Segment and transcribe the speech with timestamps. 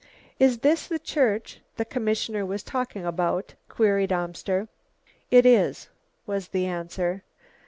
[0.39, 4.67] "Is this the church the commissioner was talking about?" queried Amster.
[5.29, 5.89] "It is,"
[6.25, 7.21] was the answer.